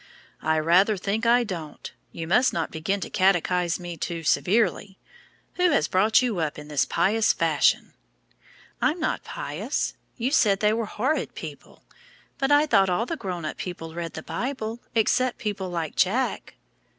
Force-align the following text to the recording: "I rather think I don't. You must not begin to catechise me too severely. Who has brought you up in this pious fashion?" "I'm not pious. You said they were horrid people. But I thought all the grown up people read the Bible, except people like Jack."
"I 0.41 0.57
rather 0.57 0.97
think 0.97 1.27
I 1.27 1.43
don't. 1.43 1.91
You 2.11 2.25
must 2.27 2.53
not 2.53 2.71
begin 2.71 3.01
to 3.01 3.09
catechise 3.11 3.79
me 3.79 3.97
too 3.97 4.23
severely. 4.23 4.97
Who 5.57 5.69
has 5.69 5.87
brought 5.87 6.23
you 6.23 6.39
up 6.39 6.57
in 6.57 6.69
this 6.69 6.85
pious 6.85 7.31
fashion?" 7.33 7.93
"I'm 8.81 8.99
not 8.99 9.23
pious. 9.23 9.93
You 10.17 10.31
said 10.31 10.59
they 10.59 10.73
were 10.73 10.87
horrid 10.87 11.35
people. 11.35 11.83
But 12.39 12.51
I 12.51 12.65
thought 12.65 12.89
all 12.89 13.05
the 13.05 13.15
grown 13.15 13.45
up 13.45 13.57
people 13.57 13.93
read 13.93 14.13
the 14.13 14.23
Bible, 14.23 14.79
except 14.95 15.37
people 15.37 15.69
like 15.69 15.95
Jack." 15.95 16.55